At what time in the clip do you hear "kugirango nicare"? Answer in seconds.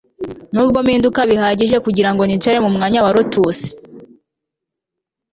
1.85-2.57